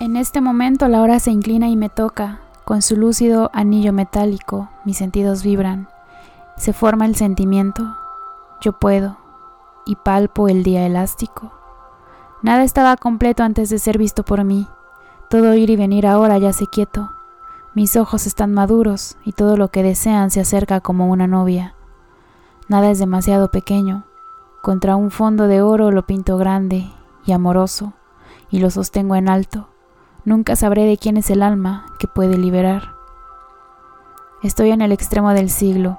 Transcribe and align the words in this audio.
En 0.00 0.16
este 0.16 0.40
momento 0.40 0.88
la 0.88 1.02
hora 1.02 1.20
se 1.20 1.30
inclina 1.30 1.68
y 1.68 1.76
me 1.76 1.90
toca, 1.90 2.40
con 2.64 2.80
su 2.80 2.96
lúcido 2.96 3.50
anillo 3.52 3.92
metálico, 3.92 4.70
mis 4.86 4.96
sentidos 4.96 5.42
vibran, 5.42 5.88
se 6.56 6.72
forma 6.72 7.04
el 7.04 7.16
sentimiento, 7.16 7.98
yo 8.62 8.72
puedo, 8.72 9.18
y 9.84 9.96
palpo 9.96 10.48
el 10.48 10.62
día 10.62 10.86
elástico. 10.86 11.52
Nada 12.40 12.64
estaba 12.64 12.96
completo 12.96 13.42
antes 13.42 13.68
de 13.68 13.78
ser 13.78 13.98
visto 13.98 14.24
por 14.24 14.42
mí, 14.42 14.66
todo 15.28 15.54
ir 15.54 15.68
y 15.68 15.76
venir 15.76 16.06
ahora 16.06 16.38
ya 16.38 16.54
se 16.54 16.66
quieto, 16.66 17.10
mis 17.74 17.94
ojos 17.96 18.26
están 18.26 18.54
maduros 18.54 19.18
y 19.26 19.32
todo 19.32 19.58
lo 19.58 19.68
que 19.68 19.82
desean 19.82 20.30
se 20.30 20.40
acerca 20.40 20.80
como 20.80 21.10
una 21.10 21.26
novia. 21.26 21.74
Nada 22.68 22.90
es 22.90 22.98
demasiado 22.98 23.50
pequeño, 23.50 24.04
contra 24.62 24.96
un 24.96 25.10
fondo 25.10 25.46
de 25.46 25.60
oro 25.60 25.90
lo 25.90 26.06
pinto 26.06 26.38
grande 26.38 26.90
y 27.26 27.32
amoroso, 27.32 27.92
y 28.48 28.60
lo 28.60 28.70
sostengo 28.70 29.14
en 29.14 29.28
alto. 29.28 29.69
Nunca 30.24 30.56
sabré 30.56 30.84
de 30.84 30.96
quién 30.96 31.16
es 31.16 31.30
el 31.30 31.42
alma 31.42 31.86
que 31.98 32.06
puede 32.06 32.36
liberar. 32.36 32.94
Estoy 34.42 34.70
en 34.70 34.82
el 34.82 34.92
extremo 34.92 35.32
del 35.32 35.50
siglo. 35.50 35.98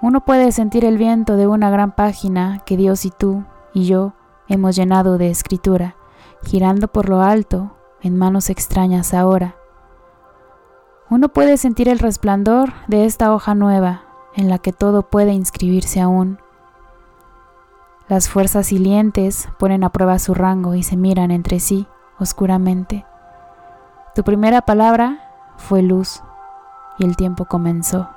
Uno 0.00 0.24
puede 0.24 0.52
sentir 0.52 0.84
el 0.84 0.98
viento 0.98 1.36
de 1.36 1.46
una 1.46 1.70
gran 1.70 1.92
página 1.92 2.60
que 2.64 2.76
Dios 2.76 3.04
y 3.04 3.10
tú 3.10 3.44
y 3.74 3.86
yo 3.86 4.12
hemos 4.48 4.76
llenado 4.76 5.18
de 5.18 5.30
escritura, 5.30 5.96
girando 6.44 6.88
por 6.88 7.08
lo 7.08 7.22
alto 7.22 7.76
en 8.00 8.16
manos 8.16 8.50
extrañas 8.50 9.14
ahora. 9.14 9.56
Uno 11.10 11.28
puede 11.28 11.56
sentir 11.56 11.88
el 11.88 11.98
resplandor 11.98 12.72
de 12.86 13.06
esta 13.06 13.34
hoja 13.34 13.54
nueva 13.54 14.02
en 14.34 14.48
la 14.48 14.58
que 14.58 14.72
todo 14.72 15.02
puede 15.02 15.32
inscribirse 15.32 16.00
aún 16.00 16.38
las 18.08 18.30
fuerzas 18.30 18.68
silientes 18.68 19.50
ponen 19.58 19.84
a 19.84 19.90
prueba 19.90 20.18
su 20.18 20.32
rango 20.32 20.74
y 20.74 20.82
se 20.82 20.96
miran 20.96 21.30
entre 21.30 21.60
sí 21.60 21.86
oscuramente. 22.18 23.04
Tu 24.14 24.24
primera 24.24 24.62
palabra 24.62 25.18
fue 25.56 25.82
luz 25.82 26.22
y 26.98 27.04
el 27.04 27.16
tiempo 27.16 27.44
comenzó. 27.44 28.08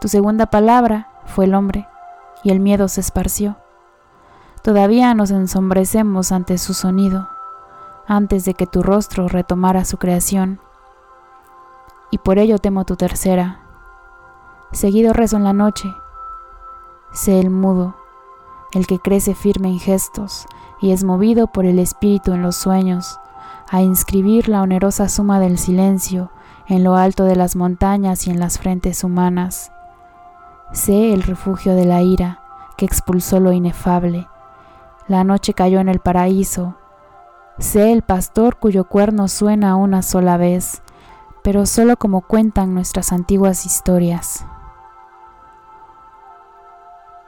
Tu 0.00 0.08
segunda 0.08 0.46
palabra 0.46 1.08
fue 1.26 1.44
el 1.44 1.54
hombre 1.54 1.88
y 2.42 2.50
el 2.50 2.60
miedo 2.60 2.88
se 2.88 3.00
esparció. 3.00 3.56
Todavía 4.62 5.14
nos 5.14 5.30
ensombrecemos 5.30 6.32
ante 6.32 6.58
su 6.58 6.74
sonido, 6.74 7.28
antes 8.06 8.44
de 8.44 8.54
que 8.54 8.66
tu 8.66 8.82
rostro 8.82 9.28
retomara 9.28 9.84
su 9.84 9.98
creación. 9.98 10.60
Y 12.10 12.18
por 12.18 12.38
ello 12.38 12.58
temo 12.58 12.84
tu 12.84 12.96
tercera. 12.96 13.60
Seguido 14.72 15.12
rezo 15.12 15.36
en 15.36 15.44
la 15.44 15.52
noche. 15.52 15.92
Sé 17.12 17.40
el 17.40 17.50
mudo 17.50 17.96
el 18.72 18.86
que 18.86 18.98
crece 18.98 19.34
firme 19.34 19.68
en 19.68 19.78
gestos 19.78 20.46
y 20.80 20.92
es 20.92 21.04
movido 21.04 21.46
por 21.46 21.66
el 21.66 21.78
espíritu 21.78 22.32
en 22.32 22.42
los 22.42 22.56
sueños, 22.56 23.20
a 23.72 23.80
inscribir 23.80 24.50
la 24.50 24.60
onerosa 24.60 25.08
suma 25.08 25.40
del 25.40 25.56
silencio 25.56 26.30
en 26.68 26.84
lo 26.84 26.94
alto 26.94 27.24
de 27.24 27.36
las 27.36 27.56
montañas 27.56 28.26
y 28.26 28.30
en 28.30 28.38
las 28.38 28.58
frentes 28.58 29.02
humanas. 29.02 29.72
Sé 30.72 31.14
el 31.14 31.22
refugio 31.22 31.74
de 31.74 31.86
la 31.86 32.02
ira 32.02 32.42
que 32.76 32.84
expulsó 32.84 33.40
lo 33.40 33.50
inefable. 33.50 34.28
La 35.08 35.24
noche 35.24 35.54
cayó 35.54 35.80
en 35.80 35.88
el 35.88 36.00
paraíso. 36.00 36.76
Sé 37.58 37.92
el 37.92 38.02
pastor 38.02 38.58
cuyo 38.58 38.84
cuerno 38.84 39.26
suena 39.26 39.74
una 39.76 40.02
sola 40.02 40.36
vez, 40.36 40.82
pero 41.42 41.64
solo 41.64 41.96
como 41.96 42.20
cuentan 42.20 42.74
nuestras 42.74 43.10
antiguas 43.10 43.64
historias. 43.64 44.44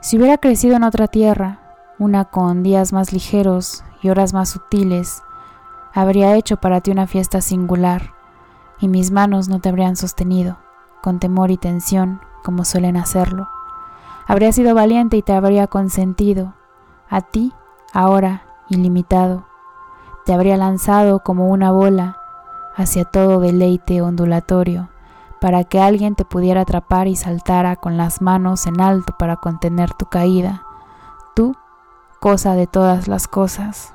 Si 0.03 0.19
hubiera 0.19 0.37
crecido 0.37 0.77
en 0.77 0.85
otra 0.85 1.09
tierra, 1.09 1.61
una 1.99 2.27
con 2.27 2.63
días 2.63 2.93
más 2.93 3.15
ligeros 3.15 3.83
y 4.03 4.11
horas 4.11 4.35
más 4.35 4.51
sutiles, 4.51 5.23
habría 5.95 6.35
hecho 6.37 6.57
para 6.57 6.81
ti 6.81 6.91
una 6.91 7.07
fiesta 7.07 7.41
singular, 7.41 8.13
y 8.81 8.89
mis 8.89 9.11
manos 9.11 9.49
no 9.49 9.61
te 9.61 9.69
habrían 9.69 9.97
sostenido, 9.97 10.59
con 11.03 11.21
temor 11.21 11.51
y 11.51 11.57
tensión, 11.57 12.21
como 12.43 12.65
suelen 12.65 12.97
hacerlo. 12.97 13.49
Habría 14.27 14.53
sido 14.53 14.75
valiente 14.75 15.17
y 15.17 15.23
te 15.23 15.33
habría 15.33 15.67
consentido, 15.69 16.55
a 17.09 17.21
ti, 17.21 17.53
ahora, 17.93 18.43
ilimitado. 18.69 19.47
Te 20.27 20.35
habría 20.35 20.57
lanzado 20.57 21.21
como 21.21 21.49
una 21.49 21.71
bola 21.71 22.19
hacia 22.77 23.05
todo 23.05 23.39
deleite 23.41 24.03
ondulatorio 24.03 24.89
para 25.41 25.65
que 25.65 25.79
alguien 25.79 26.15
te 26.15 26.25
pudiera 26.25 26.63
atrapar 26.63 27.07
y 27.07 27.17
saltara 27.17 27.77
con 27.77 27.99
las 27.99 28.23
manos 28.23 28.67
en 28.67 28.81
alto 28.81 29.15
para 29.19 29.37
contener 29.37 29.93
tu 29.93 30.07
caída. 30.07 30.63
Tú, 31.35 31.55
cosa 32.19 32.55
de 32.55 32.67
todas 32.67 33.09
las 33.09 33.29
cosas. 33.29 33.93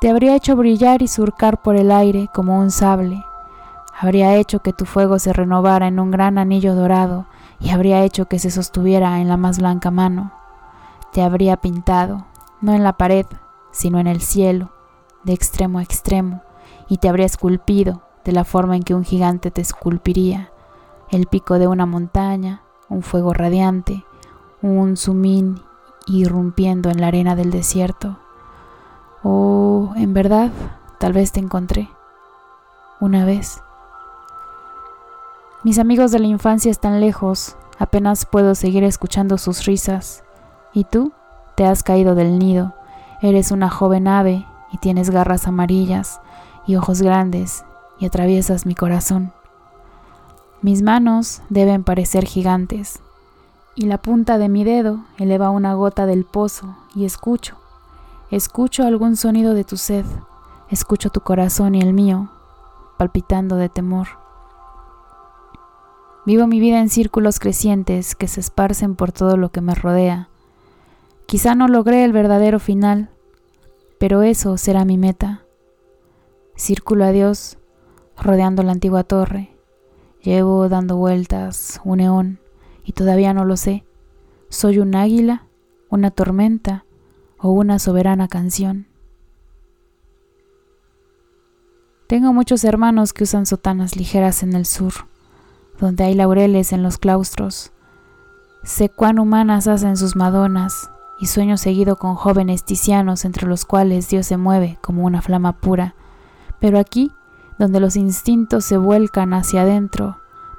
Te 0.00 0.08
habría 0.08 0.34
hecho 0.34 0.56
brillar 0.56 1.02
y 1.02 1.08
surcar 1.08 1.60
por 1.60 1.76
el 1.76 1.92
aire 1.92 2.30
como 2.32 2.58
un 2.58 2.70
sable. 2.70 3.22
Habría 3.98 4.34
hecho 4.36 4.60
que 4.60 4.72
tu 4.72 4.86
fuego 4.86 5.18
se 5.18 5.34
renovara 5.34 5.88
en 5.88 6.00
un 6.00 6.10
gran 6.10 6.38
anillo 6.38 6.74
dorado 6.74 7.26
y 7.60 7.68
habría 7.68 8.02
hecho 8.02 8.24
que 8.24 8.38
se 8.38 8.50
sostuviera 8.50 9.20
en 9.20 9.28
la 9.28 9.36
más 9.36 9.58
blanca 9.58 9.90
mano. 9.90 10.32
Te 11.12 11.20
habría 11.20 11.58
pintado, 11.58 12.24
no 12.62 12.72
en 12.72 12.82
la 12.82 12.94
pared, 12.94 13.26
sino 13.72 13.98
en 13.98 14.06
el 14.06 14.22
cielo, 14.22 14.70
de 15.24 15.34
extremo 15.34 15.80
a 15.80 15.82
extremo, 15.82 16.40
y 16.88 16.96
te 16.96 17.10
habría 17.10 17.26
esculpido 17.26 18.00
de 18.24 18.32
la 18.32 18.44
forma 18.44 18.76
en 18.76 18.84
que 18.84 18.94
un 18.94 19.04
gigante 19.04 19.50
te 19.50 19.60
esculpiría, 19.60 20.50
el 21.10 21.26
pico 21.26 21.58
de 21.58 21.66
una 21.66 21.84
montaña, 21.84 22.62
un 22.88 23.02
fuego 23.02 23.34
radiante, 23.34 24.06
un 24.62 24.96
sumín 24.96 25.60
irrumpiendo 26.06 26.88
en 26.88 27.02
la 27.02 27.08
arena 27.08 27.36
del 27.36 27.50
desierto. 27.50 28.16
O, 29.22 29.92
en 29.96 30.14
verdad, 30.14 30.50
tal 30.98 31.12
vez 31.12 31.32
te 31.32 31.40
encontré. 31.40 31.88
Una 33.00 33.24
vez. 33.24 33.62
Mis 35.62 35.78
amigos 35.78 36.10
de 36.10 36.18
la 36.18 36.26
infancia 36.26 36.70
están 36.70 37.00
lejos, 37.00 37.56
apenas 37.78 38.26
puedo 38.26 38.54
seguir 38.54 38.84
escuchando 38.84 39.38
sus 39.38 39.66
risas. 39.66 40.24
¿Y 40.72 40.84
tú? 40.84 41.12
Te 41.54 41.66
has 41.66 41.82
caído 41.82 42.14
del 42.14 42.38
nido. 42.38 42.74
Eres 43.20 43.50
una 43.50 43.68
joven 43.68 44.08
ave 44.08 44.46
y 44.72 44.78
tienes 44.78 45.10
garras 45.10 45.46
amarillas 45.46 46.20
y 46.66 46.76
ojos 46.76 47.02
grandes 47.02 47.64
y 47.98 48.06
atraviesas 48.06 48.66
mi 48.66 48.74
corazón. 48.74 49.32
Mis 50.62 50.82
manos 50.82 51.42
deben 51.48 51.84
parecer 51.84 52.24
gigantes, 52.24 53.00
y 53.74 53.86
la 53.86 53.98
punta 53.98 54.36
de 54.36 54.48
mi 54.48 54.64
dedo 54.64 55.00
eleva 55.18 55.50
una 55.50 55.74
gota 55.74 56.06
del 56.06 56.24
pozo 56.24 56.76
y 56.94 57.04
escucho, 57.04 57.56
escucho 58.30 58.84
algún 58.86 59.16
sonido 59.16 59.54
de 59.54 59.64
tu 59.64 59.76
sed, 59.76 60.04
escucho 60.68 61.10
tu 61.10 61.20
corazón 61.20 61.74
y 61.74 61.80
el 61.80 61.92
mío, 61.92 62.30
palpitando 62.96 63.56
de 63.56 63.68
temor. 63.68 64.06
Vivo 66.26 66.46
mi 66.46 66.60
vida 66.60 66.80
en 66.80 66.90
círculos 66.90 67.40
crecientes 67.40 68.14
que 68.14 68.28
se 68.28 68.40
esparcen 68.40 68.94
por 68.94 69.10
todo 69.10 69.36
lo 69.36 69.48
que 69.48 69.60
me 69.60 69.74
rodea. 69.74 70.28
Quizá 71.26 71.54
no 71.54 71.66
logré 71.66 72.04
el 72.04 72.12
verdadero 72.12 72.60
final, 72.60 73.10
pero 73.98 74.22
eso 74.22 74.56
será 74.56 74.84
mi 74.84 74.96
meta. 74.96 75.42
Círculo 76.54 77.04
a 77.04 77.10
Dios 77.10 77.58
rodeando 78.16 78.62
la 78.62 78.72
antigua 78.72 79.02
torre. 79.02 79.56
Llevo 80.22 80.68
dando 80.68 80.96
vueltas 80.96 81.80
un 81.84 81.98
neón 81.98 82.38
y 82.84 82.92
todavía 82.92 83.34
no 83.34 83.44
lo 83.44 83.56
sé. 83.56 83.84
¿Soy 84.50 84.78
un 84.78 84.94
águila, 84.94 85.46
una 85.88 86.10
tormenta 86.10 86.84
o 87.40 87.50
una 87.50 87.78
soberana 87.78 88.28
canción? 88.28 88.86
Tengo 92.06 92.32
muchos 92.32 92.64
hermanos 92.64 93.12
que 93.12 93.24
usan 93.24 93.46
sotanas 93.46 93.96
ligeras 93.96 94.42
en 94.42 94.54
el 94.54 94.66
sur, 94.66 94.92
donde 95.78 96.04
hay 96.04 96.14
laureles 96.14 96.72
en 96.72 96.82
los 96.82 96.98
claustros. 96.98 97.72
Sé 98.64 98.88
cuán 98.88 99.18
humanas 99.18 99.68
hacen 99.68 99.96
sus 99.96 100.16
madonas 100.16 100.90
y 101.20 101.26
sueño 101.26 101.56
seguido 101.56 101.96
con 101.96 102.16
jóvenes 102.16 102.64
ticianos 102.64 103.24
entre 103.24 103.46
los 103.46 103.64
cuales 103.64 104.08
Dios 104.08 104.26
se 104.26 104.36
mueve 104.36 104.78
como 104.80 105.04
una 105.04 105.22
flama 105.22 105.60
pura. 105.60 105.94
Pero 106.58 106.78
aquí 106.78 107.12
donde 107.60 107.78
los 107.78 107.94
instintos 107.94 108.64
se 108.64 108.76
vuelcan 108.76 109.34
hacia 109.34 109.62
adentro. 109.62 110.18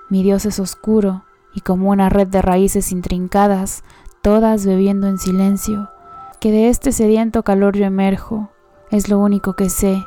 Mi 0.09 0.23
Dios 0.23 0.45
es 0.45 0.59
oscuro 0.59 1.25
y 1.53 1.61
como 1.61 1.89
una 1.89 2.09
red 2.09 2.27
de 2.27 2.41
raíces 2.41 2.91
intrincadas, 2.91 3.83
todas 4.21 4.65
bebiendo 4.67 5.07
en 5.07 5.17
silencio, 5.17 5.89
que 6.41 6.51
de 6.51 6.69
este 6.69 6.91
sediento 6.91 7.43
calor 7.43 7.77
yo 7.77 7.85
emerjo, 7.85 8.49
es 8.89 9.09
lo 9.09 9.19
único 9.19 9.53
que 9.53 9.69
sé, 9.69 10.03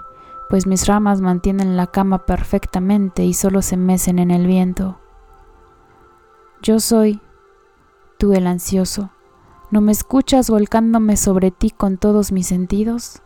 pues 0.51 0.67
mis 0.67 0.89
ramas 0.89 1.21
mantienen 1.21 1.77
la 1.77 1.87
cama 1.87 2.27
perfectamente 2.27 3.25
y 3.25 3.35
solo 3.35 3.63
se 3.63 3.77
mecen 3.77 4.19
en 4.19 4.33
el 4.33 4.45
viento. 4.45 4.99
Yo 6.61 6.81
soy, 6.81 7.21
tú 8.19 8.33
el 8.33 8.49
ansioso, 8.49 9.11
¿no 9.71 9.81
me 9.81 9.93
escuchas 9.93 10.51
volcándome 10.51 11.17
sobre 11.17 11.53
ti 11.53 11.71
con 11.71 11.99
todos 11.99 12.33
mis 12.33 12.49
sentidos? 12.49 13.23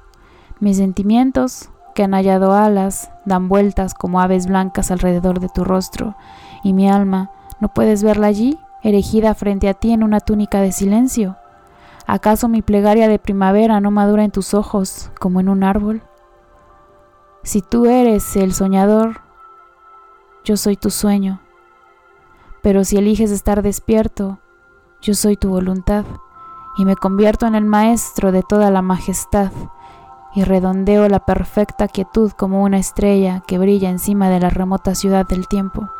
Mis 0.60 0.76
sentimientos 0.76 1.70
que 1.94 2.02
han 2.02 2.12
hallado 2.12 2.52
alas, 2.52 3.10
dan 3.24 3.48
vueltas 3.48 3.94
como 3.94 4.20
aves 4.20 4.46
blancas 4.46 4.90
alrededor 4.90 5.40
de 5.40 5.48
tu 5.48 5.64
rostro, 5.64 6.14
y 6.62 6.74
mi 6.74 6.90
alma, 6.90 7.30
¿no 7.58 7.72
puedes 7.72 8.02
verla 8.02 8.26
allí, 8.26 8.58
erigida 8.82 9.34
frente 9.34 9.70
a 9.70 9.74
ti 9.74 9.92
en 9.92 10.02
una 10.02 10.20
túnica 10.20 10.60
de 10.60 10.72
silencio? 10.72 11.37
¿Acaso 12.10 12.48
mi 12.48 12.62
plegaria 12.62 13.06
de 13.06 13.18
primavera 13.18 13.80
no 13.80 13.90
madura 13.90 14.24
en 14.24 14.30
tus 14.30 14.54
ojos 14.54 15.10
como 15.20 15.40
en 15.40 15.50
un 15.50 15.62
árbol? 15.62 16.00
Si 17.42 17.60
tú 17.60 17.84
eres 17.84 18.34
el 18.34 18.54
soñador, 18.54 19.20
yo 20.42 20.56
soy 20.56 20.78
tu 20.78 20.88
sueño. 20.88 21.42
Pero 22.62 22.84
si 22.84 22.96
eliges 22.96 23.30
estar 23.30 23.60
despierto, 23.60 24.38
yo 25.02 25.12
soy 25.12 25.36
tu 25.36 25.50
voluntad 25.50 26.06
y 26.78 26.86
me 26.86 26.96
convierto 26.96 27.46
en 27.46 27.54
el 27.54 27.66
maestro 27.66 28.32
de 28.32 28.42
toda 28.42 28.70
la 28.70 28.80
majestad 28.80 29.52
y 30.34 30.44
redondeo 30.44 31.10
la 31.10 31.26
perfecta 31.26 31.88
quietud 31.88 32.32
como 32.32 32.62
una 32.62 32.78
estrella 32.78 33.42
que 33.46 33.58
brilla 33.58 33.90
encima 33.90 34.30
de 34.30 34.40
la 34.40 34.48
remota 34.48 34.94
ciudad 34.94 35.28
del 35.28 35.46
tiempo. 35.46 35.90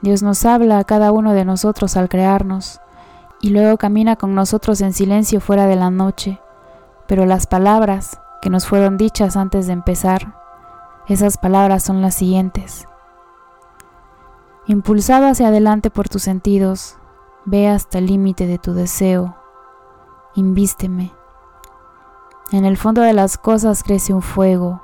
Dios 0.00 0.22
nos 0.22 0.46
habla 0.46 0.78
a 0.78 0.84
cada 0.84 1.12
uno 1.12 1.34
de 1.34 1.44
nosotros 1.44 1.98
al 1.98 2.08
crearnos 2.08 2.80
y 3.42 3.50
luego 3.50 3.76
camina 3.76 4.16
con 4.16 4.34
nosotros 4.34 4.80
en 4.80 4.94
silencio 4.94 5.40
fuera 5.40 5.66
de 5.66 5.76
la 5.76 5.90
noche, 5.90 6.40
pero 7.06 7.26
las 7.26 7.46
palabras 7.46 8.18
que 8.40 8.48
nos 8.48 8.66
fueron 8.66 8.96
dichas 8.96 9.36
antes 9.36 9.66
de 9.66 9.72
empezar, 9.72 10.34
esas 11.08 11.36
palabras 11.36 11.82
son 11.82 12.00
las 12.00 12.14
siguientes. 12.14 12.86
Impulsado 14.66 15.26
hacia 15.26 15.48
adelante 15.48 15.90
por 15.90 16.08
tus 16.08 16.22
sentidos, 16.22 16.96
ve 17.44 17.68
hasta 17.68 17.98
el 17.98 18.06
límite 18.06 18.46
de 18.46 18.58
tu 18.58 18.74
deseo, 18.74 19.36
invísteme. 20.36 21.12
En 22.52 22.64
el 22.64 22.76
fondo 22.76 23.02
de 23.02 23.12
las 23.12 23.38
cosas 23.38 23.82
crece 23.82 24.14
un 24.14 24.22
fuego 24.22 24.82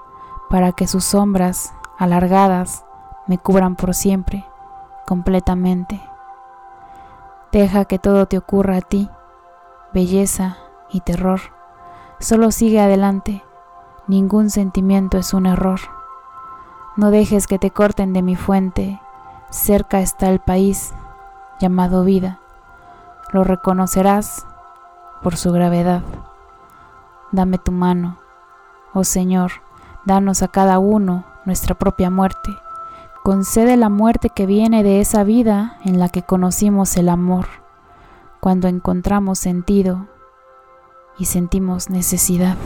para 0.50 0.72
que 0.72 0.88
sus 0.88 1.04
sombras, 1.04 1.72
alargadas, 1.96 2.84
me 3.28 3.38
cubran 3.38 3.76
por 3.76 3.94
siempre, 3.94 4.44
completamente. 5.06 6.07
Deja 7.52 7.84
que 7.84 7.98
todo 7.98 8.26
te 8.26 8.38
ocurra 8.38 8.76
a 8.76 8.80
ti, 8.80 9.08
belleza 9.92 10.58
y 10.90 11.00
terror. 11.00 11.40
Solo 12.20 12.50
sigue 12.50 12.80
adelante, 12.80 13.42
ningún 14.06 14.50
sentimiento 14.50 15.18
es 15.18 15.34
un 15.34 15.46
error. 15.46 15.80
No 16.96 17.10
dejes 17.10 17.46
que 17.46 17.58
te 17.58 17.70
corten 17.70 18.12
de 18.12 18.22
mi 18.22 18.36
fuente 18.36 19.00
Cerca 19.50 20.00
está 20.00 20.28
el 20.28 20.40
país 20.40 20.92
llamado 21.58 22.04
vida. 22.04 22.38
Lo 23.32 23.44
reconocerás 23.44 24.46
por 25.22 25.36
su 25.36 25.52
gravedad. 25.52 26.02
Dame 27.32 27.56
tu 27.56 27.72
mano, 27.72 28.18
oh 28.92 29.04
Señor, 29.04 29.52
danos 30.04 30.42
a 30.42 30.48
cada 30.48 30.78
uno 30.78 31.24
nuestra 31.46 31.74
propia 31.74 32.10
muerte. 32.10 32.50
Concede 33.28 33.76
la 33.76 33.90
muerte 33.90 34.30
que 34.30 34.46
viene 34.46 34.82
de 34.82 35.02
esa 35.02 35.22
vida 35.22 35.76
en 35.84 35.98
la 35.98 36.08
que 36.08 36.22
conocimos 36.22 36.96
el 36.96 37.10
amor, 37.10 37.44
cuando 38.40 38.69
encontramos 38.69 39.38
sentido 39.38 40.08
y 41.19 41.26
sentimos 41.26 41.90
necesidad. 41.90 42.56